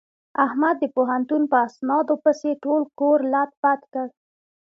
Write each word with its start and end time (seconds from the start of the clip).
احمد 0.45 0.75
د 0.79 0.85
پوهنتون 0.95 1.41
په 1.51 1.57
اسنادونو 1.67 2.21
پسې 2.23 2.49
ټول 2.63 2.81
کور 2.99 3.19
لت 3.33 3.51
پت 3.61 3.81
کړ. 3.93 4.07